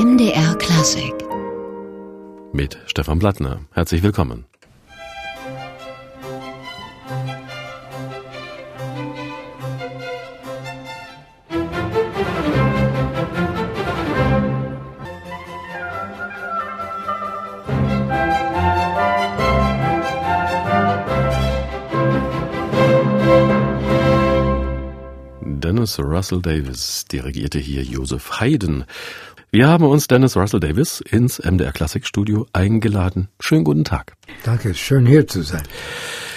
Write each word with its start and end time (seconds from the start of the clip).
MDR 0.00 0.54
Klassik. 0.54 1.12
Mit 2.54 2.78
Stefan 2.86 3.18
Blattner. 3.18 3.60
Herzlich 3.72 4.02
willkommen. 4.02 4.46
Dennis 25.70 25.98
Russell 25.98 26.42
Davis 26.42 27.04
dirigierte 27.04 27.58
hier 27.58 27.82
Joseph 27.82 28.40
Haydn. 28.40 28.84
Wir 29.52 29.66
haben 29.66 29.84
uns 29.84 30.06
Dennis 30.06 30.36
Russell 30.36 30.60
Davis 30.60 31.00
ins 31.00 31.40
MDR 31.40 31.72
Klassikstudio 31.72 32.46
eingeladen. 32.52 33.30
Schönen 33.40 33.64
guten 33.64 33.82
Tag. 33.82 34.12
Danke, 34.44 34.74
schön 34.74 35.06
hier 35.06 35.26
zu 35.26 35.42
sein. 35.42 35.64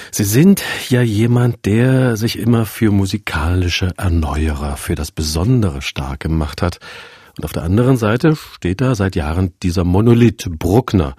Sie 0.10 0.24
sind 0.24 0.64
ja 0.90 1.04
jemand, 1.04 1.64
der 1.68 2.18
sich 2.18 2.40
immer 2.40 2.66
für 2.66 2.90
musikalische 2.90 3.92
Erneuerer, 3.98 4.78
für 4.78 4.96
das 4.96 5.12
Besondere 5.12 5.84
stark 5.84 6.22
gemacht 6.22 6.64
hat. 6.64 6.80
Und 7.38 7.46
auf 7.46 7.52
der 7.52 7.62
anderen 7.62 7.98
Seite 7.98 8.36
steht 8.36 8.82
da 8.82 8.96
seit 8.96 9.16
Jahren 9.16 9.54
dieser 9.62 9.84
Monolith 9.84 10.50
Bruckner. 10.50 11.14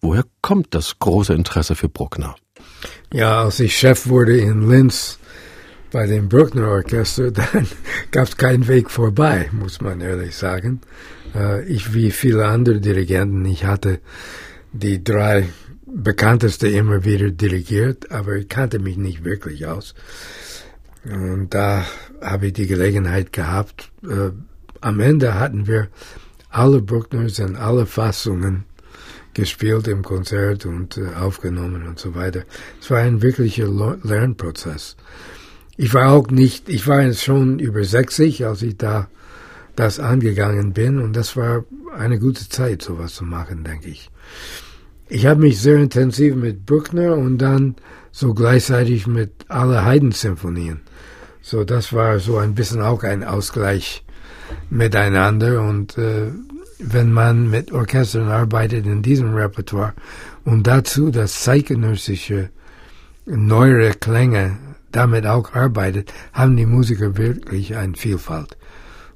Woher 0.00 0.22
kommt 0.42 0.74
das 0.76 1.00
große 1.00 1.34
Interesse 1.34 1.74
für 1.74 1.88
Bruckner? 1.88 2.36
Ja, 3.12 3.42
als 3.42 3.58
ich 3.58 3.76
Chef 3.76 4.06
wurde 4.06 4.38
in 4.38 4.70
Linz, 4.70 5.18
bei 5.90 6.06
dem 6.06 6.28
Bruckner 6.28 6.68
Orchester, 6.68 7.30
dann 7.32 7.66
gab 8.10 8.28
es 8.28 8.36
keinen 8.36 8.68
Weg 8.68 8.90
vorbei, 8.90 9.48
muss 9.52 9.80
man 9.80 10.00
ehrlich 10.00 10.36
sagen. 10.36 10.80
Äh, 11.36 11.64
ich 11.64 11.94
wie 11.94 12.10
viele 12.10 12.46
andere 12.46 12.80
Dirigenten, 12.80 13.44
ich 13.44 13.64
hatte 13.64 14.00
die 14.72 15.02
drei 15.02 15.48
bekannteste 15.86 16.68
immer 16.68 17.04
wieder 17.04 17.30
dirigiert, 17.30 18.10
aber 18.10 18.36
ich 18.36 18.48
kannte 18.48 18.78
mich 18.78 18.96
nicht 18.96 19.24
wirklich 19.24 19.66
aus. 19.66 19.94
Und 21.04 21.54
da 21.54 21.86
habe 22.20 22.48
ich 22.48 22.52
die 22.54 22.66
Gelegenheit 22.66 23.32
gehabt. 23.32 23.90
Äh, 24.02 24.30
am 24.80 25.00
Ende 25.00 25.38
hatten 25.38 25.66
wir 25.66 25.88
alle 26.50 26.80
Bruckners 26.80 27.38
in 27.38 27.56
alle 27.56 27.86
Fassungen 27.86 28.64
gespielt 29.34 29.86
im 29.86 30.02
Konzert 30.02 30.66
und 30.66 30.96
äh, 30.96 31.14
aufgenommen 31.14 31.86
und 31.86 31.98
so 31.98 32.14
weiter. 32.14 32.42
Es 32.80 32.90
war 32.90 32.98
ein 32.98 33.22
wirklicher 33.22 33.68
Lernprozess. 34.02 34.96
Ich 35.76 35.92
war 35.92 36.12
auch 36.12 36.28
nicht, 36.28 36.68
ich 36.68 36.86
war 36.86 37.02
jetzt 37.02 37.22
schon 37.22 37.58
über 37.58 37.84
60, 37.84 38.46
als 38.46 38.62
ich 38.62 38.78
da 38.78 39.08
das 39.76 40.00
angegangen 40.00 40.72
bin 40.72 40.98
und 40.98 41.14
das 41.14 41.36
war 41.36 41.64
eine 41.96 42.18
gute 42.18 42.48
Zeit, 42.48 42.82
sowas 42.82 43.14
zu 43.14 43.24
machen, 43.24 43.64
denke 43.64 43.88
ich. 43.88 44.10
Ich 45.08 45.26
habe 45.26 45.40
mich 45.40 45.60
sehr 45.60 45.76
intensiv 45.76 46.34
mit 46.34 46.66
Bruckner 46.66 47.16
und 47.16 47.38
dann 47.38 47.76
so 48.10 48.34
gleichzeitig 48.34 49.06
mit 49.06 49.30
alle 49.48 49.84
Haydn-Symphonien. 49.84 50.80
So, 51.42 51.64
das 51.64 51.92
war 51.92 52.18
so 52.18 52.38
ein 52.38 52.54
bisschen 52.54 52.80
auch 52.80 53.04
ein 53.04 53.22
Ausgleich 53.22 54.04
miteinander 54.68 55.62
und 55.62 55.96
äh, 55.96 56.32
wenn 56.78 57.12
man 57.12 57.48
mit 57.48 57.72
Orchestern 57.72 58.28
arbeitet 58.28 58.86
in 58.86 59.02
diesem 59.02 59.34
Repertoire 59.34 59.94
und 60.44 60.66
dazu 60.66 61.10
das 61.10 61.42
zeitgenössische 61.42 62.50
neuere 63.26 63.90
Klänge 63.90 64.58
damit 64.92 65.26
auch 65.26 65.54
arbeitet, 65.54 66.12
haben 66.32 66.56
die 66.56 66.66
Musiker 66.66 67.16
wirklich 67.16 67.76
eine 67.76 67.94
Vielfalt. 67.94 68.56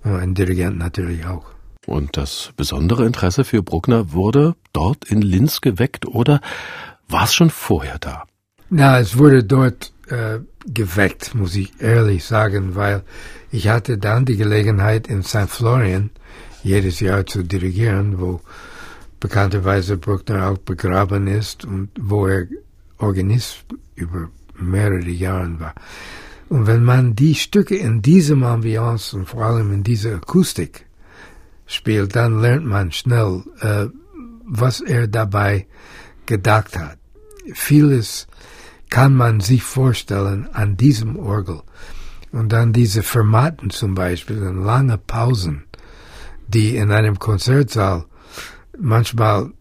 Ein 0.02 0.34
Dirigent 0.34 0.78
natürlich 0.78 1.26
auch. 1.26 1.44
Und 1.86 2.16
das 2.16 2.52
besondere 2.56 3.06
Interesse 3.06 3.44
für 3.44 3.62
Bruckner 3.62 4.12
wurde 4.12 4.54
dort 4.72 5.04
in 5.10 5.22
Linz 5.22 5.60
geweckt 5.60 6.06
oder 6.06 6.40
war 7.08 7.24
es 7.24 7.34
schon 7.34 7.50
vorher 7.50 7.98
da? 7.98 8.24
Na, 8.68 9.00
es 9.00 9.18
wurde 9.18 9.42
dort 9.42 9.92
äh, 10.08 10.38
geweckt, 10.66 11.34
muss 11.34 11.56
ich 11.56 11.80
ehrlich 11.80 12.24
sagen, 12.24 12.74
weil 12.76 13.02
ich 13.50 13.68
hatte 13.68 13.98
dann 13.98 14.24
die 14.24 14.36
Gelegenheit 14.36 15.08
in 15.08 15.22
St. 15.22 15.48
Florian 15.48 16.10
jedes 16.62 17.00
Jahr 17.00 17.26
zu 17.26 17.42
dirigieren, 17.42 18.20
wo 18.20 18.40
bekannterweise 19.18 19.96
Bruckner 19.96 20.48
auch 20.48 20.58
begraben 20.58 21.26
ist 21.26 21.64
und 21.64 21.90
wo 21.98 22.26
er 22.26 22.46
Organist 22.98 23.64
über 23.94 24.28
mehrere 24.58 25.08
Jahren 25.08 25.58
war. 25.58 25.74
Und 26.50 26.66
wenn 26.66 26.82
man 26.82 27.14
die 27.14 27.36
Stücke 27.36 27.76
in 27.76 28.02
diesem 28.02 28.42
Ambiance 28.42 29.16
und 29.16 29.26
vor 29.26 29.44
allem 29.44 29.72
in 29.72 29.84
dieser 29.84 30.16
Akustik 30.16 30.84
spielt, 31.64 32.16
dann 32.16 32.40
lernt 32.40 32.66
man 32.66 32.90
schnell, 32.90 33.44
äh, 33.60 33.86
was 34.44 34.80
er 34.80 35.06
dabei 35.06 35.68
gedacht 36.26 36.76
hat. 36.76 36.98
Vieles 37.54 38.26
kann 38.90 39.14
man 39.14 39.38
sich 39.38 39.62
vorstellen 39.62 40.48
an 40.52 40.76
diesem 40.76 41.16
Orgel. 41.16 41.62
Und 42.32 42.50
dann 42.50 42.72
diese 42.72 43.04
Fermaten 43.04 43.70
zum 43.70 43.94
Beispiel, 43.94 44.38
lange 44.38 44.98
Pausen, 44.98 45.66
die 46.48 46.74
in 46.74 46.90
einem 46.90 47.20
Konzertsaal 47.20 48.06
manchmal, 48.76 49.52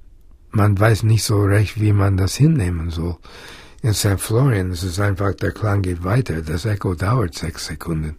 man 0.50 0.80
weiß 0.80 1.04
nicht 1.04 1.24
so 1.24 1.44
recht, 1.44 1.80
wie 1.80 1.94
man 1.94 2.18
das 2.18 2.36
hinnehmen 2.36 2.90
soll 2.90 3.18
in 3.82 3.94
St. 3.94 4.20
Florian 4.20 4.72
ist 4.72 4.84
es 4.84 5.00
einfach, 5.00 5.34
der 5.36 5.52
Klang 5.52 5.82
geht 5.82 6.04
weiter. 6.04 6.42
Das 6.42 6.66
Echo 6.66 6.96
dauert 6.96 7.36
sechs 7.36 7.68
Sekunden. 7.68 8.16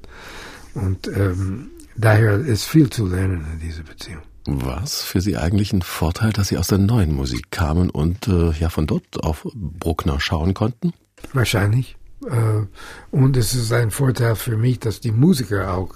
Und 0.74 1.08
ähm, 1.08 1.70
daher 1.96 2.38
ist 2.38 2.64
viel 2.64 2.88
zu 2.90 3.06
lernen 3.06 3.44
in 3.52 3.60
dieser 3.60 3.82
Beziehung. 3.82 4.22
Was 4.46 5.02
für 5.02 5.20
Sie 5.20 5.36
eigentlich 5.36 5.72
ein 5.72 5.82
Vorteil, 5.82 6.32
dass 6.32 6.48
Sie 6.48 6.56
aus 6.56 6.68
der 6.68 6.78
neuen 6.78 7.12
Musik 7.12 7.50
kamen 7.50 7.90
und 7.90 8.26
äh, 8.26 8.52
ja 8.52 8.70
von 8.70 8.86
dort 8.86 9.22
auf 9.22 9.46
Bruckner 9.54 10.18
schauen 10.18 10.54
konnten? 10.54 10.94
Wahrscheinlich. 11.34 11.96
Äh, 12.26 12.66
und 13.10 13.36
es 13.36 13.54
ist 13.54 13.72
ein 13.72 13.90
Vorteil 13.90 14.36
für 14.36 14.56
mich, 14.56 14.80
dass 14.80 15.00
die 15.00 15.12
Musiker 15.12 15.74
auch 15.74 15.94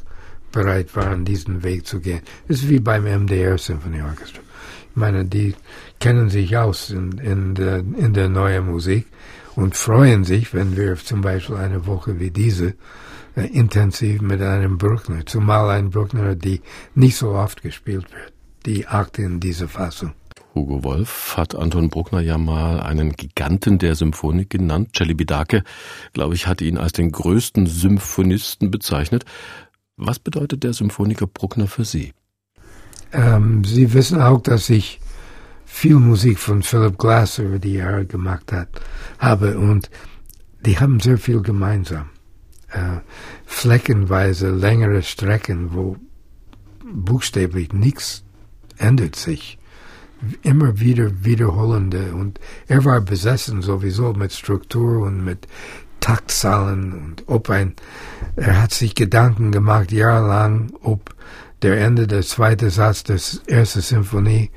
bereit 0.53 0.95
waren, 0.95 1.25
diesen 1.25 1.63
Weg 1.63 1.87
zu 1.87 2.01
gehen. 2.01 2.21
Es 2.47 2.59
ist 2.59 2.69
wie 2.69 2.81
beim 2.81 3.05
MDR 3.05 3.57
Symphony 3.57 4.03
Orchestra. 4.03 4.41
Ich 4.91 4.97
meine, 4.97 5.25
die 5.25 5.55
kennen 5.99 6.31
sich 6.31 6.57
aus 6.57 6.91
in, 6.91 7.19
in, 7.19 7.55
der, 7.55 7.79
in 7.79 8.13
der 8.15 8.29
neuen 8.29 8.67
Musik 8.67 9.07
und 9.57 9.77
freuen 9.77 10.25
sich, 10.25 10.55
wenn 10.55 10.77
wir 10.77 10.97
zum 10.97 11.21
Beispiel 11.21 11.57
eine 11.57 11.87
Woche 11.87 12.19
wie 12.19 12.31
diese 12.31 12.75
äh, 13.37 13.47
intensiv 13.47 14.21
mit 14.21 14.41
einem 14.43 14.79
Bruckner, 14.79 15.27
zumal 15.27 15.71
ein 15.71 15.91
Bruckner, 15.91 16.35
die 16.35 16.61
nicht 16.95 17.17
so 17.17 17.31
oft 17.31 17.63
gespielt 17.63 18.07
wird, 18.13 18.33
die 18.67 18.87
Akte 18.87 19.23
in 19.23 19.41
dieser 19.41 19.69
Fassung. 19.69 20.13
Hugo 20.55 20.85
Wolf 20.85 21.37
hat 21.37 21.57
Anton 21.57 21.89
Bruckner 21.89 22.21
ja 22.21 22.39
mal 22.39 22.81
einen 22.81 23.13
Giganten 23.13 23.79
der 23.79 23.97
Symphonik 23.97 24.51
genannt. 24.51 24.91
Celibidache, 24.97 25.65
glaube 26.13 26.37
ich, 26.37 26.47
hat 26.47 26.61
ihn 26.61 26.79
als 26.79 26.93
den 26.93 27.11
größten 27.11 27.67
Symphonisten 27.67 28.71
bezeichnet. 28.71 29.25
Was 29.97 30.21
bedeutet 30.21 30.63
der 30.63 30.73
Symphoniker 30.73 31.27
Bruckner 31.27 31.67
für 31.67 31.85
Sie? 31.85 32.13
Ähm, 33.13 33.65
Sie 33.65 33.93
wissen 33.95 34.21
auch, 34.21 34.41
dass 34.41 34.71
ich 34.71 35.01
viel 35.75 35.97
Musik 35.97 36.39
von 36.39 36.63
Philip 36.63 36.97
Glass 36.97 37.39
über 37.39 37.59
die 37.59 37.75
Jahre 37.75 38.07
gemacht 38.07 38.53
hat, 38.53 38.69
habe 39.19 39.59
und 39.59 39.91
die 40.65 40.79
haben 40.79 41.01
sehr 41.01 41.19
viel 41.19 41.43
gemeinsam. 41.43 42.11
Äh, 42.69 43.01
fleckenweise 43.45 44.51
längere 44.51 45.03
Strecken, 45.03 45.75
wo 45.75 45.97
buchstäblich 46.85 47.73
nichts 47.73 48.23
ändert 48.79 49.17
sich. 49.17 49.59
Immer 50.43 50.79
wieder 50.79 51.25
wiederholende 51.25 52.15
und 52.15 52.39
er 52.69 52.85
war 52.85 53.01
besessen 53.01 53.61
sowieso 53.61 54.15
mit 54.15 54.33
Struktur 54.33 55.05
und 55.05 55.25
mit 55.25 55.49
Taktzahlen 55.99 56.93
und 56.93 57.25
ob 57.27 57.51
ein, 57.51 57.75
er 58.37 58.63
hat 58.63 58.73
sich 58.73 58.95
Gedanken 58.95 59.51
gemacht 59.51 59.91
jahrelang, 59.91 60.73
ob 60.83 61.15
der 61.63 61.81
Ende 61.81 62.07
der 62.07 62.23
zweite 62.23 62.71
Satz 62.71 63.03
der 63.03 63.19
ersten 63.49 63.81
Symphonie 63.81 64.51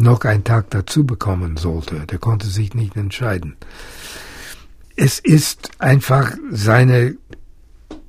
noch 0.00 0.24
einen 0.24 0.44
Tag 0.44 0.70
dazu 0.70 1.04
bekommen 1.04 1.56
sollte. 1.56 2.06
Der 2.06 2.18
konnte 2.18 2.46
sich 2.46 2.74
nicht 2.74 2.96
entscheiden. 2.96 3.56
Es 4.96 5.18
ist 5.18 5.70
einfach 5.78 6.32
seine, 6.50 7.16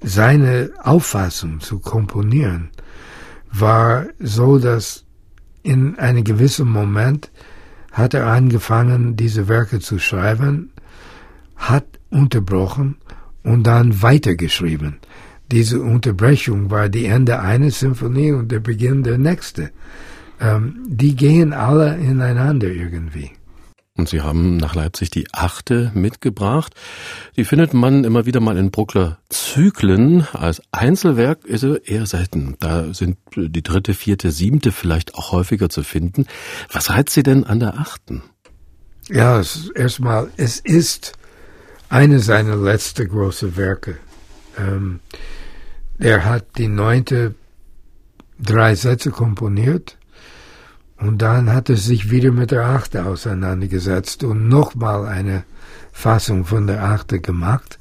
seine 0.02 0.72
Auffassung 0.82 1.60
zu 1.60 1.80
komponieren 1.80 2.70
war 3.52 4.08
so, 4.20 4.58
dass 4.58 5.04
in 5.64 6.00
einem 6.00 6.24
gewissen 6.24 6.70
Moment 6.70 7.30
hat 7.92 8.14
er 8.14 8.28
angefangen, 8.28 9.16
diese 9.18 9.48
Werke 9.48 9.80
zu 9.80 10.00
schreiben, 10.00 10.72
hat 11.58 11.86
unterbrochen 12.10 12.98
und 13.44 13.64
dann 13.68 14.02
weitergeschrieben. 14.02 14.98
Diese 15.52 15.82
Unterbrechung 15.82 16.72
war 16.72 16.88
die 16.88 17.06
Ende 17.06 17.40
einer 17.42 17.72
Symphonie 17.72 18.32
und 18.32 18.52
der 18.52 18.62
Beginn 18.62 19.04
der 19.04 19.18
nächsten 19.18 19.70
ähm, 20.42 20.84
die 20.88 21.16
gehen 21.16 21.54
alle 21.54 21.96
ineinander 21.98 22.68
irgendwie. 22.68 23.32
Und 23.98 24.10
Sie 24.10 24.22
haben 24.22 24.58
nach 24.58 24.74
Leipzig 24.74 25.12
die 25.12 25.28
achte 25.32 25.92
mitgebracht. 25.94 26.74
Die 27.36 27.44
findet 27.44 27.74
man 27.74 28.04
immer 28.04 28.26
wieder 28.26 28.40
mal 28.40 28.58
in 28.58 28.72
Bruckler 28.72 29.20
Zyklen. 29.30 30.26
Als 30.34 30.62
Einzelwerk 30.72 31.46
ist 31.46 31.62
sie 31.62 31.80
eher 31.84 32.06
selten. 32.06 32.56
Da 32.60 32.94
sind 32.94 33.18
die 33.36 33.62
dritte, 33.62 33.94
vierte, 33.94 34.32
siebte 34.32 34.72
vielleicht 34.72 35.14
auch 35.16 35.32
häufiger 35.34 35.70
zu 35.70 35.84
finden. 35.84 36.26
Was 36.72 36.90
reizt 36.90 37.14
Sie 37.14 37.22
denn 37.22 37.44
an 37.44 37.60
der 37.60 37.78
achten? 37.78 38.24
Ja, 39.10 39.42
erstmal, 39.76 40.30
es 40.38 40.60
ist 40.60 41.14
eine 41.90 42.20
seiner 42.20 42.56
letzten 42.56 43.10
großen 43.10 43.58
Werke. 43.58 43.98
Ähm, 44.58 45.02
er 46.00 46.26
hat 46.26 46.58
die 46.58 46.70
neunte 46.70 47.36
drei 48.40 48.74
Sätze 48.76 49.12
komponiert 49.12 49.98
und 51.02 51.22
dann 51.22 51.52
hat 51.52 51.70
er 51.70 51.78
sich 51.78 52.12
wieder 52.12 52.32
mit 52.32 52.52
der 52.52 52.66
Achte 52.66 53.06
auseinandergesetzt 53.06 54.24
und 54.24 54.48
nochmal 54.48 55.06
eine 55.06 55.44
Fassung 55.92 56.46
von 56.46 56.68
der 56.68 56.84
Achte 56.84 57.20
gemacht. 57.20 57.80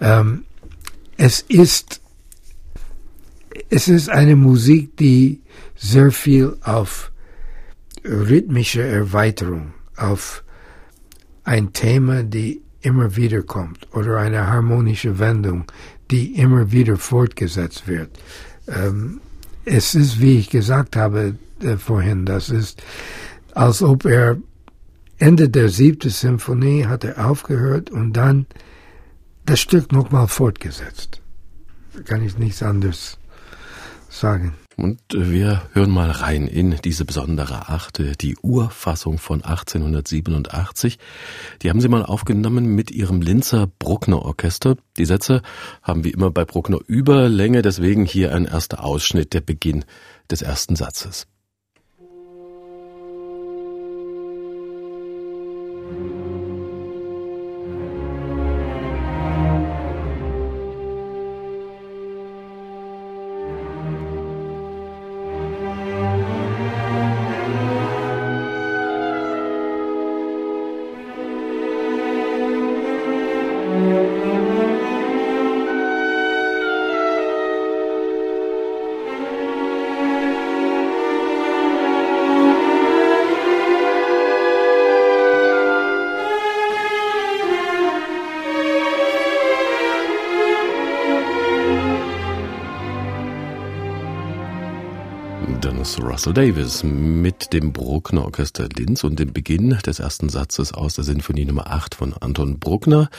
Ähm, 0.00 0.44
es 1.16 1.40
ist 1.40 2.00
es 3.70 3.88
ist 3.88 4.10
eine 4.10 4.36
Musik, 4.36 4.96
die 4.96 5.40
sehr 5.76 6.10
viel 6.10 6.56
auf 6.62 7.10
rhythmische 8.04 8.82
Erweiterung, 8.82 9.74
auf 9.96 10.44
ein 11.44 11.72
Thema, 11.72 12.22
die 12.22 12.62
immer 12.80 13.16
wieder 13.16 13.42
kommt, 13.42 13.88
oder 13.94 14.18
eine 14.18 14.46
harmonische 14.46 15.18
Wendung, 15.18 15.64
die 16.10 16.36
immer 16.36 16.70
wieder 16.70 16.96
fortgesetzt 16.96 17.88
wird. 17.88 18.10
Ähm, 18.68 19.20
es 19.64 19.94
ist, 19.94 20.20
wie 20.20 20.38
ich 20.38 20.50
gesagt 20.50 20.94
habe, 20.94 21.34
äh, 21.62 21.76
vorhin. 21.76 22.26
Das 22.26 22.50
ist, 22.50 22.82
als 23.54 23.82
ob 23.82 24.04
er 24.04 24.38
Ende 25.18 25.48
der 25.48 25.68
siebten 25.68 26.10
Symphonie 26.10 26.86
hat 26.86 27.04
er 27.04 27.26
aufgehört 27.26 27.90
und 27.90 28.12
dann 28.12 28.46
das 29.46 29.60
Stück 29.60 29.92
nochmal 29.92 30.28
fortgesetzt. 30.28 31.22
Da 31.94 32.02
kann 32.02 32.22
ich 32.22 32.36
nichts 32.36 32.62
anderes 32.62 33.18
sagen. 34.10 34.54
Und 34.76 35.00
wir 35.10 35.62
hören 35.72 35.90
mal 35.90 36.10
rein 36.10 36.46
in 36.46 36.76
diese 36.84 37.06
besondere 37.06 37.70
Achte, 37.70 38.12
die 38.12 38.36
Urfassung 38.42 39.16
von 39.16 39.42
1887. 39.42 40.98
Die 41.62 41.70
haben 41.70 41.80
sie 41.80 41.88
mal 41.88 42.04
aufgenommen 42.04 42.66
mit 42.74 42.90
ihrem 42.90 43.22
Linzer 43.22 43.68
Bruckner 43.78 44.20
Orchester. 44.20 44.76
Die 44.98 45.06
Sätze 45.06 45.40
haben 45.82 46.04
wie 46.04 46.10
immer 46.10 46.30
bei 46.30 46.44
Bruckner 46.44 46.78
Überlänge, 46.86 47.62
deswegen 47.62 48.04
hier 48.04 48.34
ein 48.34 48.44
erster 48.44 48.84
Ausschnitt, 48.84 49.32
der 49.32 49.40
Beginn 49.40 49.86
des 50.30 50.42
ersten 50.42 50.76
Satzes. 50.76 51.26
Russell 96.06 96.34
Davis 96.34 96.84
mit 96.84 97.52
dem 97.52 97.72
Bruckner 97.72 98.24
Orchester 98.26 98.68
Linz 98.68 99.02
und 99.02 99.18
dem 99.18 99.32
Beginn 99.32 99.70
des 99.70 99.98
ersten 99.98 100.28
Satzes 100.28 100.72
aus 100.72 100.94
der 100.94 101.02
Sinfonie 101.02 101.44
Nummer 101.44 101.66
8 101.66 101.96
von 101.96 102.14
Anton 102.14 102.60
Bruckner. 102.60 103.10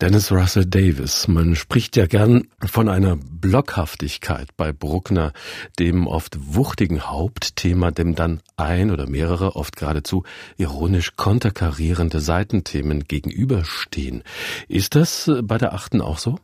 Dennis 0.00 0.30
Russell 0.30 0.64
Davis. 0.64 1.26
Man 1.26 1.56
spricht 1.56 1.96
ja 1.96 2.06
gern 2.06 2.46
von 2.64 2.88
einer 2.88 3.16
Blockhaftigkeit 3.16 4.56
bei 4.56 4.72
Bruckner, 4.72 5.32
dem 5.80 6.06
oft 6.06 6.38
wuchtigen 6.54 7.00
Hauptthema, 7.10 7.90
dem 7.90 8.14
dann 8.14 8.40
ein 8.56 8.92
oder 8.92 9.08
mehrere, 9.08 9.56
oft 9.56 9.74
geradezu 9.74 10.22
ironisch 10.56 11.16
konterkarierende 11.16 12.20
Seitenthemen 12.20 13.04
gegenüberstehen. 13.08 14.22
Ist 14.68 14.94
das 14.94 15.28
bei 15.42 15.58
der 15.58 15.74
achten 15.74 16.00
auch 16.00 16.18
so? 16.18 16.38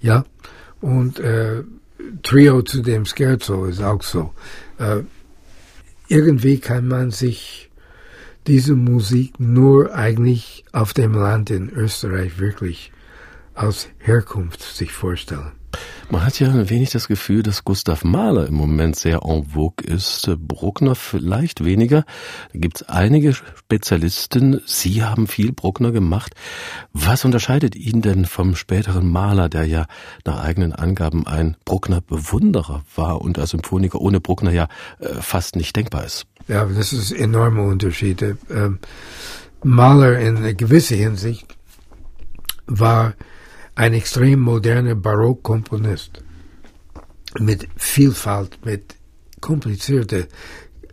Ja, 0.00 0.24
und 0.82 1.18
äh, 1.18 1.64
Trio 2.22 2.60
zu 2.60 2.82
dem 2.82 3.06
Scherzo 3.06 3.64
ist 3.64 3.82
auch 3.82 4.02
so. 4.02 4.34
Äh, 4.78 5.04
irgendwie 6.08 6.58
kann 6.58 6.88
man 6.88 7.10
sich 7.10 7.70
diese 8.46 8.74
Musik 8.74 9.38
nur 9.38 9.94
eigentlich 9.94 10.64
auf 10.72 10.94
dem 10.94 11.12
Land 11.12 11.50
in 11.50 11.68
Österreich 11.68 12.38
wirklich 12.38 12.92
aus 13.54 13.88
Herkunft 13.98 14.62
sich 14.62 14.92
vorstellen. 14.92 15.57
Man 16.10 16.24
hat 16.24 16.40
ja 16.40 16.48
ein 16.48 16.70
wenig 16.70 16.90
das 16.90 17.06
Gefühl, 17.06 17.42
dass 17.42 17.64
Gustav 17.64 18.02
Mahler 18.02 18.46
im 18.46 18.54
Moment 18.54 18.96
sehr 18.96 19.24
en 19.24 19.44
vogue 19.44 19.86
ist, 19.86 20.30
Bruckner 20.38 20.94
vielleicht 20.94 21.62
weniger. 21.64 22.06
Da 22.52 22.58
gibt 22.58 22.80
es 22.80 22.88
einige 22.88 23.34
Spezialisten. 23.34 24.62
Sie 24.64 25.04
haben 25.04 25.26
viel 25.26 25.52
Bruckner 25.52 25.92
gemacht. 25.92 26.34
Was 26.94 27.26
unterscheidet 27.26 27.76
ihn 27.76 28.00
denn 28.00 28.24
vom 28.24 28.56
späteren 28.56 29.06
Mahler, 29.10 29.50
der 29.50 29.66
ja 29.66 29.86
nach 30.24 30.42
eigenen 30.42 30.72
Angaben 30.72 31.26
ein 31.26 31.58
Bruckner-Bewunderer 31.66 32.84
war 32.96 33.20
und 33.20 33.38
als 33.38 33.50
Symphoniker 33.50 34.00
ohne 34.00 34.20
Bruckner 34.20 34.52
ja 34.52 34.68
äh, 35.00 35.20
fast 35.20 35.56
nicht 35.56 35.76
denkbar 35.76 36.04
ist? 36.04 36.26
Ja, 36.46 36.64
das 36.64 36.94
ist 36.94 37.12
enorme 37.12 37.62
Unterschiede. 37.62 38.38
Ähm, 38.50 38.78
Mahler 39.62 40.18
in 40.18 40.56
gewisser 40.56 40.96
Hinsicht 40.96 41.46
war 42.66 43.12
ein 43.78 43.94
extrem 43.94 44.40
moderner 44.40 44.96
Barockkomponist 44.96 46.24
mit 47.38 47.68
Vielfalt, 47.76 48.58
mit 48.64 48.96
komplizierter 49.40 50.24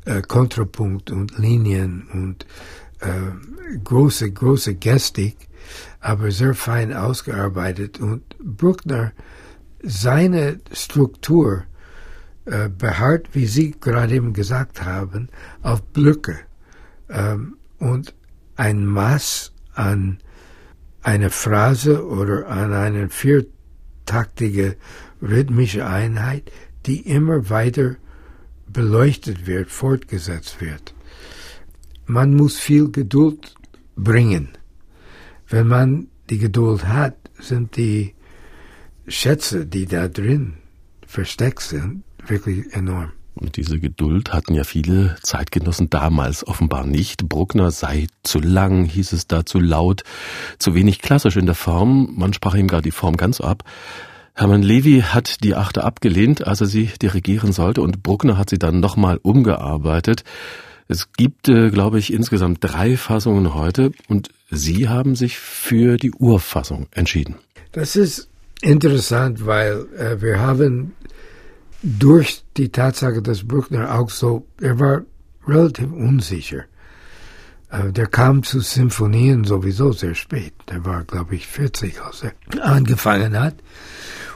äh, 0.06 0.22
Kontrapunkt 0.22 1.10
und 1.10 1.36
Linien 1.40 2.08
und 2.14 2.46
äh, 3.00 3.80
große, 3.84 4.32
große 4.32 4.76
Gestik, 4.76 5.36
aber 6.00 6.30
sehr 6.30 6.54
fein 6.54 6.94
ausgearbeitet. 6.94 8.00
Und 8.00 8.38
Bruckner, 8.38 9.14
seine 9.82 10.60
Struktur 10.72 11.64
äh, 12.46 12.70
beharrt, 12.70 13.30
wie 13.34 13.48
Sie 13.48 13.72
gerade 13.72 14.14
eben 14.14 14.32
gesagt 14.32 14.86
haben, 14.86 15.30
auf 15.64 15.82
Blöcke 15.82 16.38
ähm, 17.10 17.58
und 17.80 18.14
ein 18.56 18.86
Maß 18.86 19.54
an 19.74 20.20
eine 21.06 21.30
Phrase 21.30 22.04
oder 22.04 22.48
an 22.48 22.74
eine 22.74 23.10
viertaktige 23.10 24.76
rhythmische 25.22 25.86
Einheit, 25.86 26.52
die 26.88 27.02
immer 27.02 27.52
weiter 27.52 27.98
beleuchtet 28.68 29.46
wird, 29.46 29.70
fortgesetzt 29.70 30.62
wird. 30.62 30.96
Man 32.08 32.34
muss 32.34 32.58
viel 32.58 32.90
Geduld 32.92 33.54
bringen. 33.96 34.50
Wenn 35.48 35.68
man 35.68 36.08
die 36.32 36.40
Geduld 36.40 36.88
hat, 36.88 37.16
sind 37.38 37.78
die 37.78 38.16
Schätze, 39.08 39.68
die 39.68 39.86
da 39.86 40.08
drin 40.08 40.56
versteckt 41.06 41.62
sind, 41.62 42.04
wirklich 42.26 42.74
enorm. 42.74 43.12
Und 43.36 43.58
diese 43.58 43.80
Geduld 43.80 44.34
hatten 44.34 44.54
ja 44.54 44.64
viele 44.64 45.18
Zeitgenossen 45.22 45.90
damals 45.90 46.48
offenbar 46.48 46.86
nicht. 46.86 47.28
Bruckner 47.28 47.72
sei 47.72 48.08
zu 48.24 48.40
lang, 48.40 48.86
hieß 48.86 49.12
es 49.12 49.28
da, 49.28 49.46
zu 49.46 49.60
laut, 49.60 50.04
zu 50.58 50.74
wenig 50.74 51.02
klassisch 51.02 51.36
in 51.36 51.46
der 51.46 51.56
Form. 51.56 52.14
Man 52.16 52.34
sprach 52.34 52.56
ihm 52.56 52.68
gar 52.68 52.82
die 52.82 52.92
Form 52.92 53.18
ganz 53.18 53.42
ab. 53.42 53.64
Hermann 54.34 54.64
Levi 54.64 55.02
hat 55.02 55.44
die 55.44 55.56
Achte 55.56 55.84
abgelehnt, 55.84 56.46
als 56.46 56.62
er 56.62 56.68
sie 56.68 56.90
dirigieren 57.02 57.52
sollte, 57.54 57.82
und 57.82 58.04
Bruckner 58.04 58.38
hat 58.38 58.50
sie 58.50 58.60
dann 58.60 58.80
nochmal 58.80 59.20
umgearbeitet. 59.22 60.24
Es 60.88 61.14
gibt, 61.14 61.48
äh, 61.48 61.70
glaube 61.72 62.00
ich, 62.00 62.12
insgesamt 62.12 62.60
drei 62.62 62.98
Fassungen 62.98 63.54
heute, 63.54 63.92
und 64.08 64.30
Sie 64.52 64.88
haben 64.88 65.16
sich 65.16 65.40
für 65.40 65.98
die 65.98 66.12
Urfassung 66.12 66.88
entschieden. 66.92 67.36
Das 67.72 67.96
ist 67.96 68.30
interessant, 68.62 69.46
weil 69.46 69.86
äh, 69.98 70.22
wir 70.22 70.40
haben 70.40 70.94
durch 71.86 72.44
die 72.58 72.70
Tatsache, 72.70 73.22
dass 73.22 73.48
Bruckner 73.48 73.94
auch 73.94 74.10
so, 74.10 74.48
er 74.60 74.80
war 74.80 75.04
relativ 75.48 75.92
unsicher. 75.92 76.64
Äh, 77.70 77.92
der 77.92 78.08
kam 78.08 78.42
zu 78.42 78.60
Symphonien 78.60 79.44
sowieso 79.44 79.92
sehr 79.92 80.16
spät. 80.16 80.54
Der 80.70 80.84
war, 80.84 81.04
glaube 81.04 81.36
ich, 81.36 81.46
40, 81.46 82.02
als 82.02 82.24
er 82.24 82.34
angefangen 82.66 83.40
hat. 83.40 83.56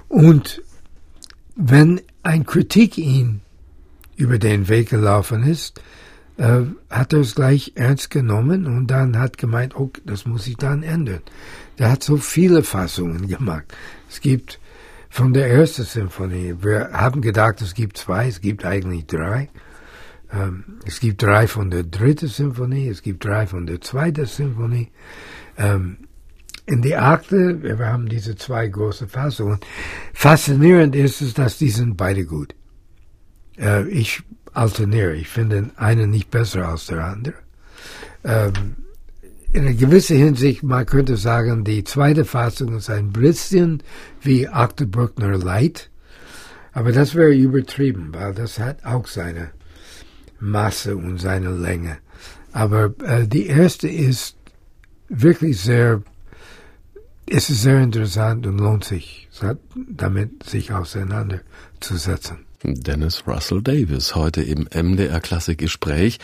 Und 0.08 0.62
wenn 1.56 2.02
ein 2.22 2.46
Kritik 2.46 3.00
ihn 3.00 3.42
über 4.16 4.38
den 4.38 4.68
Weg 4.68 4.90
gelaufen 4.90 5.44
ist, 5.44 5.82
äh, 6.38 6.62
hat 6.92 7.14
er 7.14 7.22
es 7.22 7.34
gleich 7.34 7.72
ernst 7.74 8.12
genommen 8.12 8.68
und 8.68 8.88
dann 8.88 9.18
hat 9.18 9.40
gemeint, 9.40 9.76
oh, 9.76 9.92
das 10.06 10.28
muss 10.28 10.46
ich 10.46 10.58
dann 10.58 10.84
ändern. 10.84 11.22
Der 11.80 11.92
hat 11.92 12.04
so 12.04 12.18
viele 12.18 12.62
Fassungen 12.62 13.28
gemacht. 13.28 13.66
Es 14.08 14.22
gibt 14.22 14.60
von 15.10 15.34
der 15.34 15.50
ersten 15.50 15.84
Symphonie, 15.84 16.56
wir 16.62 16.92
haben 16.94 17.22
gedacht, 17.22 17.62
es 17.62 17.74
gibt 17.74 17.98
zwei, 17.98 18.28
es 18.28 18.42
gibt 18.42 18.64
eigentlich 18.64 19.08
drei. 19.08 19.50
Ähm, 20.32 20.80
es 20.86 21.00
gibt 21.00 21.22
drei 21.22 21.48
von 21.48 21.72
der 21.72 21.84
dritten 21.84 22.28
Symphonie, 22.28 22.88
es 22.88 23.02
gibt 23.02 23.26
drei 23.26 23.48
von 23.48 23.66
der 23.66 23.82
zweiten 23.82 24.26
Symphonie. 24.26 24.92
Ähm, 25.58 25.98
in 26.68 26.84
die 26.84 26.96
Akte, 26.96 27.64
wir 27.64 27.80
haben 27.80 28.08
diese 28.08 28.36
zwei 28.36 28.68
große 28.68 29.08
Fassungen. 29.08 29.60
Faszinierend 30.14 30.96
ist 30.96 31.22
es, 31.22 31.34
dass 31.34 31.58
die 31.58 31.70
sind 31.70 31.98
beide 31.98 32.26
gut. 32.26 32.54
Äh, 33.58 33.88
ich 33.88 34.22
alterniere, 34.54 35.16
ich 35.16 35.28
finde 35.28 35.72
eine 35.76 36.06
nicht 36.06 36.30
besser 36.30 36.68
als 36.68 36.86
der 36.86 37.04
andere. 37.04 37.36
Ähm, 38.24 38.76
in 39.52 39.62
einer 39.62 39.74
gewissen 39.74 40.18
Hinsicht, 40.18 40.64
man 40.64 40.86
könnte 40.86 41.18
sagen, 41.18 41.64
die 41.64 41.84
zweite 41.84 42.26
Fassung 42.26 42.78
ist 42.78 42.90
ein 42.90 43.12
bisschen 43.12 43.82
wie 44.22 44.48
Akte 44.48 44.86
Bruckner 44.86 45.38
Light, 45.38 45.90
aber 46.72 46.92
das 46.92 47.16
wäre 47.16 47.34
übertrieben, 47.34 48.10
weil 48.14 48.34
das 48.34 48.60
hat 48.60 48.86
auch 48.86 49.08
seine 49.08 49.52
Masse 50.40 50.96
und 50.96 51.20
seine 51.20 51.52
Länge. 51.52 51.98
Aber 52.52 52.94
äh, 53.04 53.28
die 53.28 53.48
erste 53.48 53.88
ist 53.88 54.36
wirklich 55.10 55.60
sehr, 55.60 56.02
es 57.28 57.50
ist 57.50 57.64
sehr 57.64 57.82
interessant 57.82 58.46
und 58.46 58.60
lohnt 58.60 58.84
sich, 58.84 59.30
damit 59.90 60.44
sich 60.44 60.72
auseinanderzusetzen. 60.72 62.46
Dennis 62.64 63.24
Russell 63.26 63.62
Davis 63.62 64.16
heute 64.16 64.42
im 64.42 64.68
MDR 64.74 65.22
Klassikgespräch. 65.22 66.20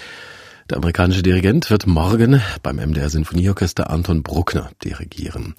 Der 0.67 0.77
amerikanische 0.77 1.21
Dirigent 1.21 1.69
wird 1.69 1.85
morgen 1.85 2.41
beim 2.63 2.77
MDR 2.77 3.11
Sinfonieorchester 3.11 3.91
Anton 3.91 4.23
Bruckner 4.23 4.71
dirigieren. 4.83 5.53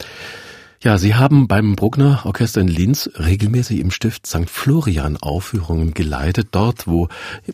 Ja, 0.83 0.99
Sie 0.99 1.15
haben 1.15 1.47
beim 1.47 1.77
Bruckner 1.77 2.23
Orchester 2.25 2.61
in 2.61 2.67
Linz 2.67 3.09
regelmäßig 3.17 3.79
im 3.79 3.93
Stift 3.93 4.27
St. 4.27 4.51
Florian 4.51 5.17
Aufführungen 5.17 5.95
geleitet, 5.95 6.49
dort 6.51 6.89
wo 6.89 7.09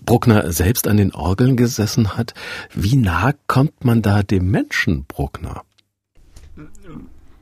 Bruckner 0.07 0.51
selbst 0.51 0.89
an 0.89 0.97
den 0.97 1.13
Orgeln 1.13 1.59
gesessen 1.59 2.17
hat. 2.17 2.33
Wie 2.75 2.97
nah 2.97 3.35
kommt 3.49 3.85
man 3.85 4.01
da 4.01 4.23
dem 4.23 4.51
Menschen 4.51 5.05
Bruckner? 5.05 5.63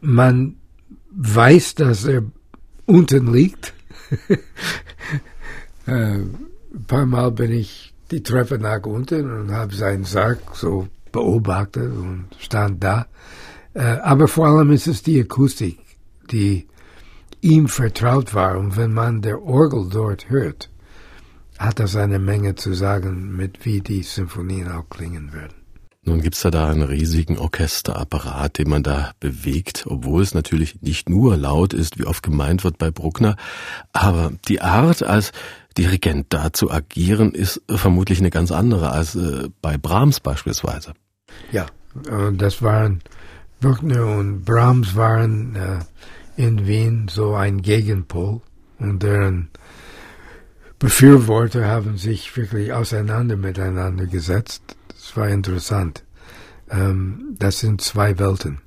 Man 0.01 0.57
weiß, 1.13 1.77
dass 1.77 2.05
er 2.05 2.25
unten 2.85 3.33
liegt. 3.33 3.75
äh, 5.87 6.19
ein 6.73 6.85
paar 6.89 7.07
Mal 7.07 7.31
bin 7.31 7.53
ich 7.53 7.90
die 8.11 8.23
Treppe 8.23 8.59
nach 8.59 8.85
unten 8.85 9.31
und 9.31 9.53
habe 9.53 9.75
seinen 9.75 10.05
Sarg 10.05 10.39
so 10.53 10.89
beobachtet 11.13 11.93
und 11.93 12.27
stand 12.39 12.83
da. 12.83 13.07
Äh, 13.75 13.83
aber 13.83 14.29
vor 14.29 14.49
allem 14.49 14.73
ist 14.73 14.87
es 14.87 15.03
die 15.03 15.21
Akustik, 15.21 15.79
die 16.31 16.67
ihm 17.41 17.69
vertraut 17.69 18.35
war. 18.35 18.59
Und 18.59 18.77
wenn 18.77 18.93
man 18.93 19.23
der 19.23 19.43
Orgel 19.43 19.89
dort 19.91 20.29
hört, 20.29 20.71
hat 21.59 21.79
das 21.79 21.95
eine 21.97 22.19
Menge 22.19 22.55
zu 22.55 22.73
sagen, 22.73 23.37
mit 23.37 23.65
wie 23.65 23.81
die 23.81 24.03
Symphonien 24.03 24.71
auch 24.73 24.89
klingen 24.89 25.33
werden. 25.33 25.55
Nun 26.03 26.23
gibt's 26.23 26.43
ja 26.43 26.51
da 26.51 26.71
einen 26.71 26.83
riesigen 26.83 27.37
Orchesterapparat, 27.37 28.57
den 28.57 28.71
man 28.71 28.83
da 28.83 29.13
bewegt, 29.21 29.85
obwohl 29.87 30.23
es 30.23 30.33
natürlich 30.33 30.81
nicht 30.81 31.11
nur 31.11 31.37
laut 31.37 31.75
ist, 31.75 31.99
wie 31.99 32.07
oft 32.07 32.23
gemeint 32.23 32.65
wird 32.65 32.79
bei 32.79 32.91
Bruckner, 32.91 33.37
aber 33.93 34.33
die 34.49 34.63
Art, 34.63 35.03
als 35.03 35.33
Dirigent 35.81 36.27
da 36.29 36.53
zu 36.53 36.71
agieren, 36.71 37.33
ist 37.33 37.63
vermutlich 37.69 38.21
eine 38.21 38.29
ganz 38.29 38.53
andere 38.53 38.91
als 38.93 39.15
äh, 39.15 39.49
bei 39.63 39.79
Brahms 39.79 40.21
beispielsweise. 40.21 40.93
Ja, 41.53 41.65
das 42.33 42.61
waren 42.61 43.01
Bruckner 43.61 44.07
und 44.07 44.45
Brahms 44.45 44.95
waren 44.95 45.57
äh, 45.57 45.79
in 46.37 46.67
Wien 46.67 47.09
so 47.09 47.35
ein 47.35 47.63
Gegenpol 47.63 48.43
und 48.79 49.03
deren 49.03 49.49
Befürworter 50.79 51.67
haben 51.67 51.97
sich 51.97 52.37
wirklich 52.37 52.75
auseinander 52.75 53.37
miteinander 53.37 54.07
gesetzt. 54.07 54.63
Das 54.89 55.17
war 55.17 55.29
interessant. 55.29 56.05
Ähm, 56.71 57.37
das 57.39 57.61
sind 57.61 57.81
zwei 57.81 58.19
Welten. 58.19 58.59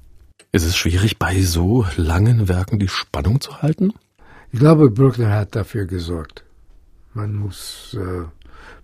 Ist 0.51 0.65
es 0.65 0.75
schwierig, 0.75 1.19
bei 1.19 1.41
so 1.41 1.85
langen 1.95 2.47
Werken 2.47 2.79
die 2.79 2.87
Spannung 2.87 3.39
zu 3.39 3.61
halten? 3.61 3.93
Ich 4.51 4.59
glaube, 4.59 4.89
Bruckner 4.89 5.31
hat 5.31 5.55
dafür 5.55 5.85
gesorgt. 5.85 6.43
Man 7.13 7.35
muss, 7.35 7.97
äh, 7.99 8.25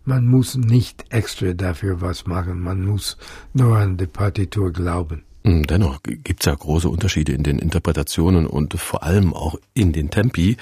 man 0.05 0.27
muss 0.27 0.55
nicht 0.55 1.05
extra 1.09 1.53
dafür 1.53 2.01
was 2.01 2.27
machen. 2.27 2.62
Man 2.62 2.86
muss 2.86 3.17
nur 3.53 3.77
an 3.77 3.98
die 3.98 4.07
Partitur 4.07 4.71
glauben. 4.71 5.24
Hm, 5.43 5.65
dennoch 5.65 6.03
gibt 6.03 6.41
es 6.41 6.45
ja 6.45 6.53
große 6.53 6.89
Unterschiede 6.89 7.31
in 7.31 7.43
den 7.43 7.59
Interpretationen 7.59 8.45
und 8.45 8.74
vor 8.74 9.03
allem 9.03 9.33
auch 9.33 9.55
in 9.74 9.93
den 9.93 10.09
Tempi. 10.09 10.57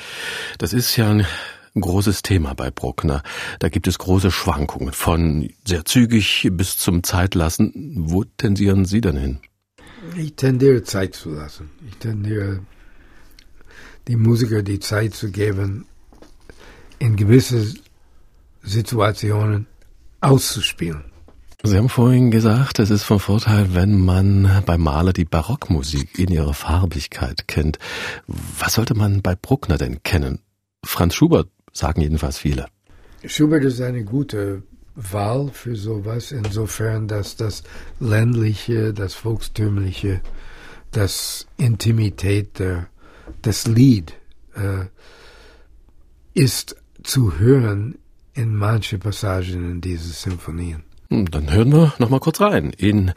Das 0.59 0.73
ist 0.73 0.95
ja 0.97 1.09
ein 1.09 1.25
großes 1.75 2.21
Thema 2.21 2.53
bei 2.53 2.71
Bruckner. 2.71 3.23
Da 3.59 3.69
gibt 3.69 3.87
es 3.87 3.97
große 3.97 4.31
Schwankungen 4.31 4.93
von 4.93 5.49
sehr 5.65 5.85
zügig 5.85 6.47
bis 6.51 6.77
zum 6.77 7.03
Zeitlassen. 7.03 7.95
Wo 7.97 8.23
tendieren 8.23 8.85
Sie 8.85 9.01
denn 9.01 9.17
hin? 9.17 9.39
Ich 10.15 10.35
tendiere 10.35 10.83
Zeit 10.83 11.15
zu 11.15 11.31
lassen. 11.31 11.69
Ich 11.87 11.97
tendiere 11.97 12.61
die 14.07 14.15
Musiker 14.15 14.63
die 14.63 14.79
Zeit 14.79 15.13
zu 15.13 15.31
geben, 15.31 15.85
in 16.99 17.15
gewisse 17.15 17.73
Situationen 18.63 19.67
auszuspielen. 20.21 21.05
Sie 21.63 21.75
haben 21.75 21.89
vorhin 21.89 22.29
gesagt, 22.29 22.79
es 22.79 22.91
ist 22.91 23.03
von 23.03 23.19
Vorteil, 23.19 23.73
wenn 23.73 23.99
man 23.99 24.63
beim 24.65 24.81
Maler 24.81 25.11
die 25.11 25.25
Barockmusik 25.25 26.19
in 26.19 26.29
ihrer 26.29 26.53
Farbigkeit 26.53 27.47
kennt. 27.47 27.79
Was 28.27 28.75
sollte 28.75 28.93
man 28.93 29.21
bei 29.21 29.35
Bruckner 29.35 29.77
denn 29.77 30.03
kennen? 30.03 30.39
Franz 30.85 31.15
Schubert 31.15 31.49
sagen 31.73 32.01
jedenfalls 32.01 32.37
viele. 32.37 32.67
Schubert 33.25 33.63
ist 33.63 33.81
eine 33.81 34.03
gute 34.03 34.63
Wahl 34.95 35.49
für 35.51 35.75
sowas, 35.75 36.31
insofern, 36.31 37.07
dass 37.07 37.35
das 37.35 37.63
ländliche, 37.99 38.93
das 38.93 39.13
volkstümliche, 39.13 40.21
das 40.91 41.47
Intimität, 41.57 42.59
der, 42.59 42.87
das 43.41 43.67
Lied 43.67 44.13
äh, 44.55 44.85
ist 46.33 46.75
zu 47.07 47.39
hören 47.39 47.97
in 48.33 48.55
manche 48.55 48.99
Passagen 48.99 49.71
in 49.71 49.81
diese 49.81 50.09
Symphonien. 50.09 50.83
Hm, 51.09 51.31
dann 51.31 51.51
hören 51.51 51.71
wir 51.71 51.93
noch 51.99 52.09
mal 52.09 52.19
kurz 52.19 52.41
rein 52.41 52.71
in 52.77 53.13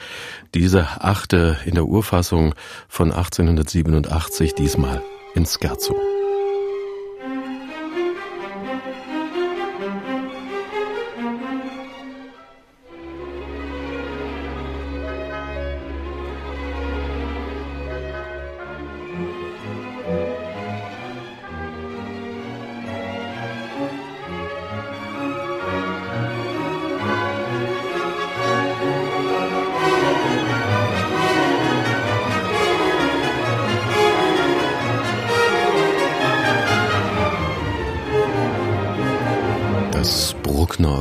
diese 0.55 1.03
achte 1.03 1.59
in 1.65 1.75
der 1.75 1.87
Urfassung 1.87 2.55
von 2.89 3.11
1887, 3.11 4.55
diesmal 4.55 5.03
in 5.35 5.45
Scherzo. 5.45 6.10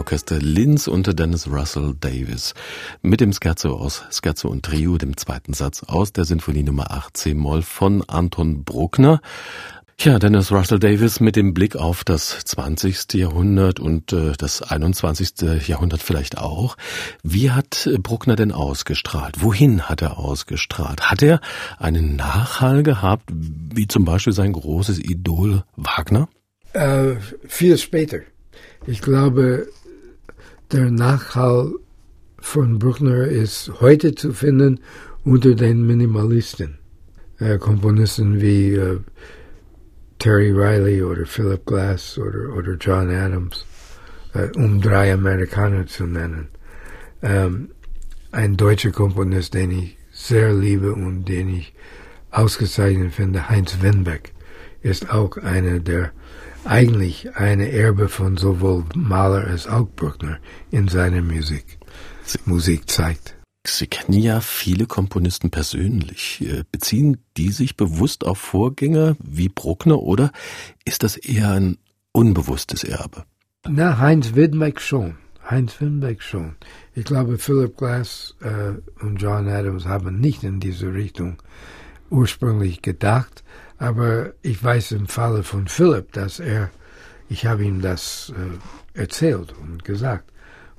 Orchester 0.09 0.39
Linz 0.39 0.87
unter 0.87 1.13
Dennis 1.13 1.47
Russell 1.47 1.93
Davis 1.99 2.55
mit 3.03 3.21
dem 3.21 3.31
Scherzo 3.31 3.75
aus 3.75 4.05
Scherzo 4.09 4.47
und 4.47 4.65
Trio, 4.65 4.97
dem 4.97 5.15
zweiten 5.15 5.53
Satz 5.53 5.83
aus 5.83 6.11
der 6.11 6.25
Sinfonie 6.25 6.63
Nummer 6.63 6.89
18 6.89 7.37
Moll 7.37 7.61
von 7.61 8.03
Anton 8.07 8.63
Bruckner. 8.63 9.21
Ja, 9.99 10.17
Dennis 10.17 10.51
Russell 10.51 10.79
Davis 10.79 11.19
mit 11.19 11.35
dem 11.35 11.53
Blick 11.53 11.75
auf 11.75 12.03
das 12.03 12.39
20. 12.43 13.13
Jahrhundert 13.13 13.79
und 13.79 14.11
äh, 14.11 14.31
das 14.35 14.63
21. 14.63 15.67
Jahrhundert 15.67 16.01
vielleicht 16.01 16.39
auch. 16.39 16.75
Wie 17.21 17.51
hat 17.51 17.87
Bruckner 18.01 18.35
denn 18.35 18.51
ausgestrahlt? 18.51 19.43
Wohin 19.43 19.89
hat 19.89 20.01
er 20.01 20.17
ausgestrahlt? 20.17 21.11
Hat 21.11 21.21
er 21.21 21.39
einen 21.77 22.15
Nachhall 22.15 22.81
gehabt, 22.81 23.29
wie 23.31 23.87
zum 23.87 24.05
Beispiel 24.05 24.33
sein 24.33 24.53
großes 24.53 24.97
Idol 24.97 25.65
Wagner? 25.75 26.29
Äh, 26.73 27.17
viel 27.47 27.77
später. 27.77 28.21
Ich 28.87 29.01
glaube, 29.01 29.67
der 30.71 30.91
Nachhall 30.91 31.73
von 32.39 32.77
Bruckner 32.79 33.25
ist 33.25 33.71
heute 33.81 34.13
zu 34.13 34.33
finden 34.33 34.79
unter 35.23 35.55
den 35.55 35.85
Minimalisten. 35.85 36.77
Äh, 37.39 37.57
Komponisten 37.57 38.39
wie 38.39 38.75
äh, 38.75 38.99
Terry 40.19 40.51
Riley 40.51 41.03
oder 41.03 41.25
Philip 41.25 41.65
Glass 41.65 42.17
oder, 42.17 42.55
oder 42.55 42.73
John 42.73 43.09
Adams, 43.09 43.65
äh, 44.33 44.49
um 44.57 44.79
drei 44.79 45.13
Amerikaner 45.13 45.87
zu 45.87 46.05
nennen. 46.05 46.49
Ähm, 47.21 47.71
ein 48.31 48.55
deutscher 48.55 48.91
Komponist, 48.91 49.55
den 49.55 49.71
ich 49.71 49.97
sehr 50.11 50.53
liebe 50.53 50.93
und 50.93 51.25
den 51.25 51.49
ich 51.49 51.73
ausgezeichnet 52.29 53.13
finde, 53.13 53.49
Heinz 53.49 53.81
Wenbeck, 53.81 54.33
ist 54.81 55.09
auch 55.09 55.37
einer 55.37 55.79
der 55.79 56.11
eigentlich 56.65 57.35
eine 57.35 57.71
Erbe 57.71 58.09
von 58.09 58.37
sowohl 58.37 58.85
Mahler 58.95 59.47
als 59.47 59.67
auch 59.67 59.87
Bruckner 59.95 60.39
in 60.71 60.87
seiner 60.87 61.21
Musik, 61.21 61.79
Musik 62.45 62.89
zeigt. 62.89 63.35
Sie 63.65 63.87
kennen 63.87 64.17
ja 64.17 64.39
viele 64.39 64.85
Komponisten 64.85 65.51
persönlich. 65.51 66.41
Äh, 66.41 66.63
beziehen 66.71 67.17
die 67.37 67.51
sich 67.51 67.75
bewusst 67.75 68.25
auf 68.25 68.37
Vorgänger 68.37 69.15
wie 69.21 69.49
Bruckner 69.49 69.99
oder 69.99 70.31
ist 70.85 71.03
das 71.03 71.17
eher 71.17 71.51
ein 71.51 71.77
unbewusstes 72.11 72.83
Erbe? 72.83 73.25
Na, 73.67 73.99
Heinz 73.99 74.35
Widmeck 74.35 74.79
schon. 74.79 75.17
Heinz 75.49 75.81
Widmeck 75.81 76.21
schon. 76.21 76.55
Ich 76.93 77.05
glaube, 77.05 77.37
Philip 77.37 77.75
Glass 77.75 78.35
äh, 78.41 79.03
und 79.03 79.17
John 79.17 79.47
Adams 79.47 79.85
haben 79.85 80.19
nicht 80.19 80.43
in 80.43 80.59
diese 80.59 80.93
Richtung 80.93 81.41
ursprünglich 82.09 82.81
gedacht, 82.81 83.43
aber 83.77 84.31
ich 84.41 84.63
weiß 84.63 84.91
im 84.93 85.07
Falle 85.07 85.43
von 85.43 85.67
Philip, 85.67 86.11
dass 86.13 86.39
er, 86.39 86.69
ich 87.29 87.45
habe 87.45 87.63
ihm 87.63 87.81
das 87.81 88.33
äh, 88.35 88.99
erzählt 88.99 89.53
und 89.61 89.83
gesagt 89.83 90.31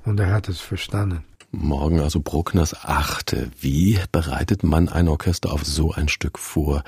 und 0.05 0.19
er 0.19 0.31
hat 0.31 0.49
es 0.49 0.59
verstanden. 0.59 1.23
Morgen 1.51 1.99
also 1.99 2.21
Bruckners 2.21 2.73
Achte. 2.85 3.51
Wie 3.59 3.99
bereitet 4.13 4.63
man 4.63 4.87
ein 4.87 5.09
Orchester 5.09 5.51
auf 5.51 5.65
so 5.65 5.91
ein 5.91 6.07
Stück 6.07 6.39
vor? 6.39 6.83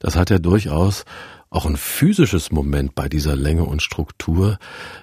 Das 0.00 0.16
hat 0.16 0.30
ja 0.30 0.38
durchaus 0.38 1.04
auch 1.50 1.66
ein 1.66 1.76
physisches 1.76 2.50
Moment 2.50 2.94
bei 2.94 3.08
dieser 3.08 3.36
Länge 3.36 3.64
und 3.64 3.82
Struktur. 3.82 4.58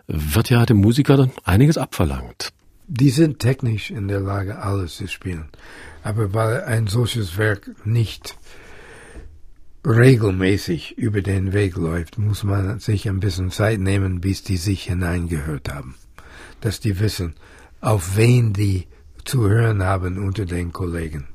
Wird 0.08 0.50
ja 0.50 0.66
dem 0.66 0.78
Musiker 0.78 1.16
dann 1.16 1.32
einiges 1.44 1.78
abverlangt. 1.78 2.54
Die 2.88 3.12
sind 3.12 3.40
technisch 3.40 3.92
in 3.92 4.08
der 4.08 4.20
Lage, 4.20 4.60
alles 4.60 4.98
zu 4.98 5.08
spielen. 5.08 5.50
Aber 6.04 6.34
weil 6.34 6.64
ein 6.64 6.88
solches 6.88 7.38
Werk 7.38 7.70
nicht 7.86 8.36
regelmäßig 9.86 10.98
über 10.98 11.22
den 11.22 11.54
Weg 11.54 11.76
läuft, 11.76 12.18
muss 12.18 12.44
man 12.44 12.80
sich 12.80 13.08
ein 13.10 13.20
bisschen 13.20 13.52
Zeit 13.52 13.80
nehmen, 13.80 14.22
bis 14.22 14.44
die 14.44 14.58
sich 14.58 14.84
hineingehört 14.84 15.74
haben. 15.74 15.96
Dass 16.62 16.80
die 16.80 17.00
wissen, 17.00 17.36
auf 17.82 18.16
wen 18.16 18.54
die 18.54 18.88
zu 19.26 19.50
hören 19.50 19.84
haben 19.84 20.18
unter 20.24 20.46
den 20.46 20.72
Kollegen. 20.72 21.28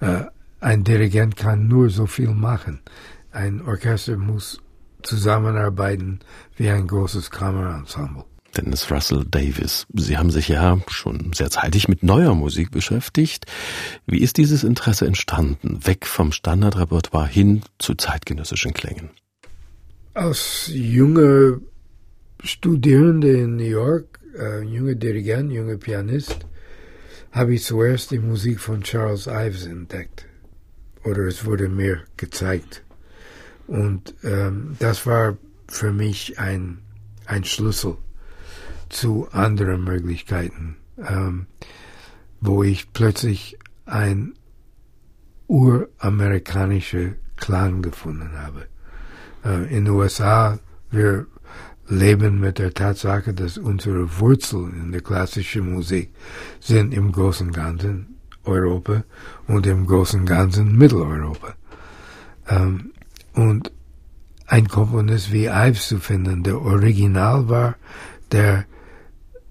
Äh, 0.00 0.24
ein 0.60 0.84
Dirigent 0.84 1.36
kann 1.36 1.68
nur 1.68 1.90
so 1.90 2.06
viel 2.06 2.30
machen. 2.30 2.80
Ein 3.30 3.60
Orchester 3.60 4.16
muss 4.16 4.60
zusammenarbeiten 5.02 6.20
wie 6.56 6.70
ein 6.70 6.86
großes 6.86 7.30
Kammerensemble. 7.30 8.24
Dennis 8.56 8.90
Russell 8.90 9.24
Davis. 9.24 9.86
Sie 9.92 10.16
haben 10.16 10.30
sich 10.30 10.48
ja 10.48 10.80
schon 10.88 11.32
sehr 11.34 11.50
zeitig 11.50 11.88
mit 11.88 12.02
neuer 12.02 12.34
Musik 12.34 12.70
beschäftigt. 12.70 13.46
Wie 14.06 14.20
ist 14.20 14.38
dieses 14.38 14.64
Interesse 14.64 15.06
entstanden, 15.06 15.86
weg 15.86 16.06
vom 16.06 16.32
Standardrepertoire 16.32 17.28
hin 17.28 17.62
zu 17.78 17.94
zeitgenössischen 17.94 18.72
Klängen? 18.72 19.10
Als 20.14 20.70
junger 20.72 21.58
Studierende 22.42 23.32
in 23.38 23.56
New 23.56 23.64
York, 23.64 24.20
äh, 24.38 24.62
junger 24.62 24.94
Dirigent, 24.94 25.52
junger 25.52 25.76
Pianist, 25.76 26.46
habe 27.32 27.54
ich 27.54 27.64
zuerst 27.64 28.10
die 28.10 28.18
Musik 28.18 28.60
von 28.60 28.82
Charles 28.82 29.26
Ives 29.26 29.66
entdeckt. 29.66 30.26
Oder 31.04 31.26
es 31.26 31.44
wurde 31.44 31.68
mir 31.68 32.04
gezeigt. 32.16 32.82
Und 33.66 34.14
ähm, 34.24 34.76
das 34.78 35.06
war 35.06 35.36
für 35.68 35.92
mich 35.92 36.38
ein, 36.38 36.78
ein 37.26 37.44
Schlüssel 37.44 37.96
zu 38.88 39.28
anderen 39.32 39.84
Möglichkeiten, 39.84 40.76
ähm, 40.98 41.46
wo 42.40 42.62
ich 42.62 42.92
plötzlich 42.92 43.58
ein 43.84 44.34
uramerikanischer 45.48 47.12
Klang 47.36 47.82
gefunden 47.82 48.32
habe. 48.36 48.66
Äh, 49.44 49.74
in 49.76 49.84
den 49.84 49.94
USA, 49.94 50.58
wir 50.90 51.26
leben 51.88 52.40
mit 52.40 52.58
der 52.58 52.74
Tatsache, 52.74 53.32
dass 53.32 53.58
unsere 53.58 54.18
Wurzeln 54.18 54.74
in 54.82 54.92
der 54.92 55.02
klassischen 55.02 55.72
Musik 55.72 56.10
sind 56.60 56.92
im 56.92 57.12
großen 57.12 57.52
Ganzen 57.52 58.16
Europa 58.44 59.04
und 59.46 59.66
im 59.66 59.86
großen 59.86 60.24
Ganzen 60.24 60.76
Mitteleuropa. 60.76 61.54
Ähm, 62.48 62.92
und 63.34 63.72
ein 64.46 64.68
Komponist 64.68 65.32
wie 65.32 65.46
Ives 65.46 65.88
zu 65.88 65.98
finden, 65.98 66.42
der 66.42 66.60
original 66.60 67.48
war, 67.48 67.76
der 68.32 68.64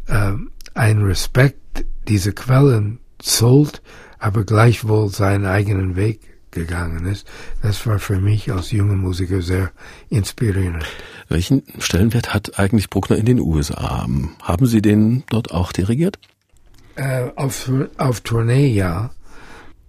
ähm, 0.07 0.51
ein 0.73 1.01
Respekt 1.01 1.85
diese 2.07 2.33
Quellen 2.33 2.99
zollt, 3.19 3.81
aber 4.19 4.43
gleichwohl 4.43 5.09
seinen 5.09 5.45
eigenen 5.45 5.95
Weg 5.95 6.19
gegangen 6.51 7.05
ist, 7.05 7.27
das 7.61 7.85
war 7.85 7.99
für 7.99 8.19
mich 8.19 8.51
als 8.51 8.71
junger 8.71 8.95
Musiker 8.95 9.41
sehr 9.41 9.71
inspirierend. 10.09 10.85
Welchen 11.27 11.63
Stellenwert 11.79 12.33
hat 12.33 12.57
eigentlich 12.57 12.89
Bruckner 12.89 13.17
in 13.17 13.25
den 13.25 13.39
USA? 13.39 14.07
Haben 14.41 14.65
Sie 14.65 14.81
den 14.81 15.23
dort 15.29 15.51
auch 15.51 15.71
dirigiert? 15.71 16.17
Äh, 16.95 17.29
auf, 17.35 17.69
auf 17.97 18.21
Tournee 18.21 18.67
ja. 18.67 19.11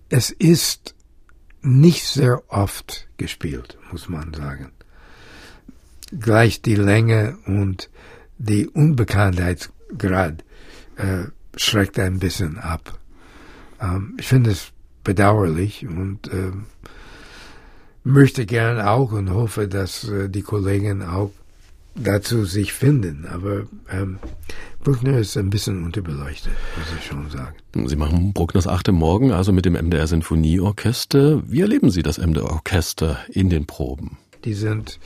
Es 0.09 0.31
ist 0.31 0.95
nicht 1.63 2.05
sehr 2.05 2.43
oft 2.49 3.09
gespielt, 3.17 3.79
muss 3.91 4.09
man 4.09 4.33
sagen. 4.35 4.73
Gleich 6.19 6.63
die 6.63 6.77
Länge 6.77 7.39
und 7.47 7.91
die 8.39 8.69
Unbekanntheitsgrad 9.91 10.45
äh, 10.97 11.31
schreckt 11.57 11.99
ein 11.99 12.19
bisschen 12.19 12.59
ab. 12.59 12.99
Ähm, 13.81 14.17
ich 14.19 14.27
finde 14.27 14.51
es 14.51 14.73
bedauerlich 15.05 15.87
und 15.87 16.29
äh, 16.29 16.53
möchte 18.05 18.47
gern 18.47 18.81
auch 18.81 19.13
und 19.13 19.31
hoffe, 19.31 19.69
dass 19.69 20.09
äh, 20.09 20.29
die 20.29 20.43
Kollegen 20.43 21.03
auch 21.03 21.31
dazu 21.95 22.45
sich 22.45 22.73
finden. 22.73 23.27
Aber 23.27 23.67
ähm, 23.91 24.19
Bruckner 24.83 25.19
ist 25.19 25.37
ein 25.37 25.51
bisschen 25.51 25.85
unterbeleuchtet, 25.85 26.53
muss 26.77 26.99
ich 26.99 27.07
schon 27.07 27.31
sagen. 27.31 27.57
Sie 27.89 27.97
machen 27.97 28.33
Bruckners 28.33 28.67
Achte 28.67 28.93
Morgen, 28.93 29.33
also 29.33 29.53
mit 29.53 29.65
dem 29.65 29.75
MDR 29.75 30.07
Sinfonieorchester. 30.07 31.43
Wie 31.51 31.61
erleben 31.63 31.91
Sie 31.91 32.03
das 32.03 32.19
MDR 32.19 32.51
Orchester 32.51 33.19
in 33.29 33.49
den 33.49 33.67
Proben? 33.67 34.19
Die 34.45 34.55
sind 34.55 34.99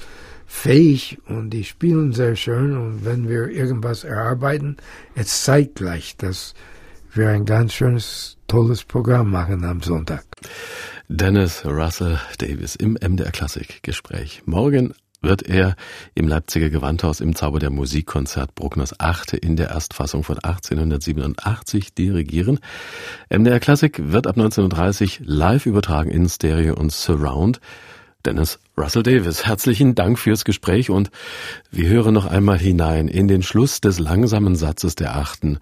fähig 0.50 1.18
und 1.26 1.50
die 1.50 1.62
spielen 1.62 2.12
sehr 2.12 2.34
schön 2.34 2.76
und 2.76 3.04
wenn 3.04 3.28
wir 3.28 3.48
irgendwas 3.48 4.02
erarbeiten, 4.02 4.76
es 5.14 5.44
zeigt 5.44 5.76
gleich, 5.76 6.16
dass 6.16 6.54
wir 7.14 7.28
ein 7.30 7.46
ganz 7.46 7.72
schönes, 7.72 8.36
tolles 8.48 8.84
Programm 8.84 9.30
machen 9.30 9.64
am 9.64 9.80
Sonntag. 9.80 10.24
Dennis 11.08 11.64
Russell 11.64 12.18
Davis 12.38 12.74
im 12.74 12.98
MDR 13.00 13.30
Klassik 13.30 13.82
Gespräch. 13.84 14.42
Morgen 14.44 14.92
wird 15.22 15.42
er 15.42 15.76
im 16.14 16.26
Leipziger 16.26 16.68
Gewandhaus 16.68 17.20
im 17.20 17.36
Zauber 17.36 17.60
der 17.60 17.70
Musikkonzert 17.70 18.54
Bruckners 18.56 18.98
Achte 18.98 19.36
in 19.36 19.54
der 19.54 19.70
Erstfassung 19.70 20.24
von 20.24 20.38
1887 20.38 21.94
dirigieren. 21.94 22.58
MDR 23.30 23.60
Klassik 23.60 24.00
wird 24.12 24.26
ab 24.26 24.36
1930 24.36 25.20
live 25.24 25.66
übertragen 25.66 26.10
in 26.10 26.28
Stereo 26.28 26.74
und 26.74 26.90
Surround. 26.90 27.60
Dennis 28.24 28.58
Russell 28.80 29.02
Davis, 29.02 29.44
herzlichen 29.44 29.94
Dank 29.94 30.18
fürs 30.18 30.46
Gespräch 30.46 30.88
und 30.88 31.10
wir 31.70 31.90
hören 31.90 32.14
noch 32.14 32.24
einmal 32.24 32.58
hinein 32.58 33.08
in 33.08 33.28
den 33.28 33.42
Schluss 33.42 33.82
des 33.82 33.98
langsamen 33.98 34.56
Satzes 34.56 34.94
der 34.94 35.16
Achten. 35.16 35.58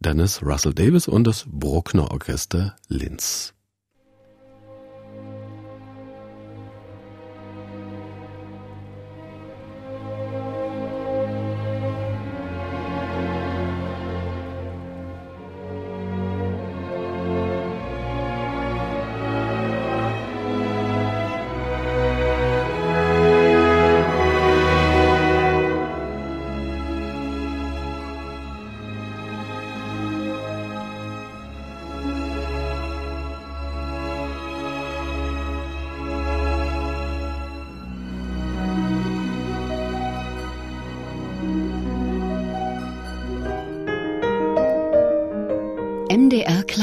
Dennis 0.00 0.42
Russell 0.42 0.74
Davis 0.74 1.06
und 1.06 1.28
das 1.28 1.46
Bruckner 1.48 2.10
Orchester 2.10 2.74
Linz. 2.88 3.55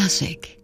Classic 0.03 0.59